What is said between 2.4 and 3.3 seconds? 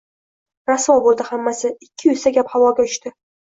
gap havoga uchdi.